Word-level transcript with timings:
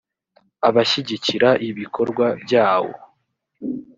abashyigikira 0.67 1.49
ibikorwa 1.69 2.25
byawo 2.43 2.93